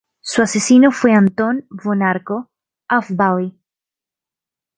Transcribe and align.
Su 0.21 0.41
asesino 0.41 0.91
fue 0.91 1.13
Anton 1.13 1.67
von 1.69 2.01
Arco 2.01 2.49
auf 2.89 3.11
Valley. 3.11 3.55